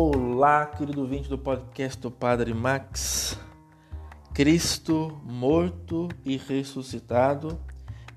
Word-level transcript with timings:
Olá, 0.00 0.64
querido 0.64 1.00
ouvinte 1.00 1.28
do 1.28 1.36
podcast 1.36 2.00
do 2.00 2.08
Padre 2.08 2.54
Max. 2.54 3.36
Cristo 4.32 5.20
morto 5.24 6.06
e 6.24 6.36
ressuscitado 6.36 7.58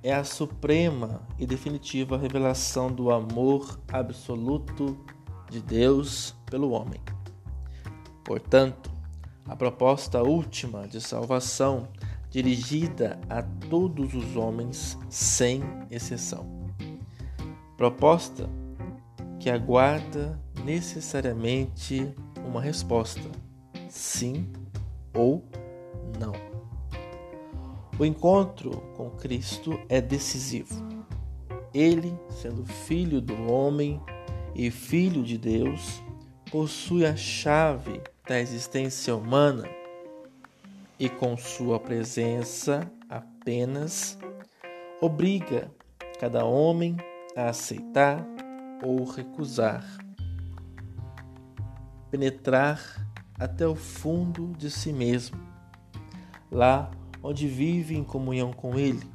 é 0.03 0.13
a 0.13 0.23
suprema 0.23 1.23
e 1.39 1.47
definitiva 1.47 2.19
revelação 2.19 2.91
do 2.91 3.09
amor 3.09 3.79
absoluto 3.91 4.95
de 5.49 5.59
Deus 5.59 6.35
pelo 6.45 6.69
homem. 6.69 7.01
Portanto, 8.23 8.91
a 9.47 9.55
proposta 9.55 10.21
última 10.21 10.87
de 10.87 11.01
salvação 11.01 11.87
dirigida 12.29 13.19
a 13.27 13.41
todos 13.41 14.13
os 14.13 14.35
homens 14.35 14.99
sem 15.09 15.63
exceção. 15.89 16.45
Proposta 17.75 18.47
que 19.39 19.49
aguarda 19.49 20.39
necessariamente 20.65 22.13
uma 22.45 22.61
resposta: 22.61 23.29
sim 23.89 24.47
ou 25.13 25.43
não. 26.19 26.33
O 27.99 28.05
encontro 28.05 28.71
com 28.95 29.09
Cristo 29.11 29.79
é 29.87 30.01
decisivo. 30.01 30.89
Ele, 31.73 32.13
sendo 32.29 32.65
filho 32.65 33.21
do 33.21 33.51
homem 33.51 34.01
e 34.55 34.71
filho 34.71 35.23
de 35.23 35.37
Deus, 35.37 36.01
possui 36.51 37.05
a 37.05 37.15
chave 37.15 38.01
da 38.27 38.39
existência 38.39 39.15
humana 39.15 39.69
e, 40.99 41.07
com 41.09 41.37
sua 41.37 41.79
presença 41.79 42.91
apenas, 43.09 44.17
obriga 44.99 45.71
cada 46.19 46.43
homem 46.43 46.97
a 47.35 47.49
aceitar 47.49 48.25
ou 48.83 49.03
recusar 49.05 49.85
penetrar 52.11 53.07
até 53.39 53.65
o 53.65 53.73
fundo 53.73 54.53
de 54.57 54.69
si 54.69 54.91
mesmo, 54.91 55.39
lá 56.51 56.91
onde 57.23 57.47
vive 57.47 57.95
em 57.95 58.03
comunhão 58.03 58.51
com 58.51 58.77
Ele, 58.77 59.09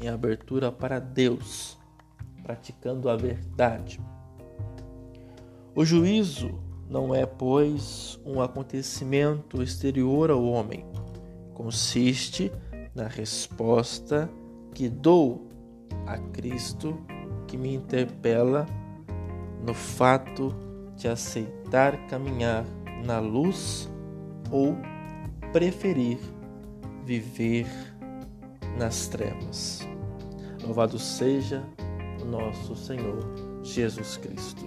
em 0.00 0.08
abertura 0.08 0.72
para 0.72 0.98
Deus, 0.98 1.78
praticando 2.42 3.10
a 3.10 3.16
verdade. 3.16 4.00
O 5.74 5.84
juízo 5.84 6.58
não 6.88 7.14
é, 7.14 7.24
pois, 7.26 8.18
um 8.24 8.40
acontecimento 8.40 9.62
exterior 9.62 10.30
ao 10.30 10.42
homem, 10.42 10.84
consiste 11.54 12.50
na 12.94 13.06
resposta 13.06 14.28
que 14.74 14.88
dou 14.88 15.46
a 16.06 16.18
Cristo 16.18 16.98
que 17.46 17.56
me 17.56 17.74
interpela 17.74 18.66
no 19.64 19.74
fato 19.74 20.69
de 21.00 21.08
aceitar 21.08 21.96
caminhar 22.08 22.62
na 23.02 23.18
luz 23.20 23.90
ou 24.50 24.76
preferir 25.50 26.18
viver 27.06 27.66
nas 28.76 29.08
trevas. 29.08 29.80
Louvado 30.62 30.98
seja 30.98 31.64
o 32.20 32.26
nosso 32.26 32.76
Senhor 32.76 33.18
Jesus 33.62 34.18
Cristo. 34.18 34.66